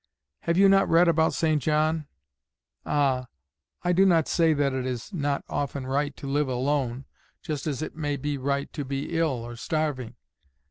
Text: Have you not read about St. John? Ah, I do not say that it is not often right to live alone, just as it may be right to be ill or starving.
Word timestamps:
Have 0.39 0.57
you 0.57 0.67
not 0.67 0.89
read 0.89 1.07
about 1.07 1.31
St. 1.31 1.61
John? 1.61 2.07
Ah, 2.87 3.27
I 3.83 3.91
do 3.93 4.03
not 4.03 4.27
say 4.27 4.51
that 4.51 4.73
it 4.73 4.83
is 4.83 5.13
not 5.13 5.43
often 5.47 5.85
right 5.85 6.17
to 6.17 6.25
live 6.25 6.47
alone, 6.47 7.05
just 7.43 7.67
as 7.67 7.83
it 7.83 7.95
may 7.95 8.17
be 8.17 8.35
right 8.35 8.73
to 8.73 8.83
be 8.83 9.15
ill 9.15 9.45
or 9.45 9.55
starving. 9.55 10.15